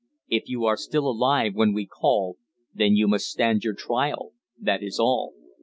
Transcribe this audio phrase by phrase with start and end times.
[0.27, 2.37] If you are still alive when we call,
[2.73, 5.33] then you must stand your trial that is all.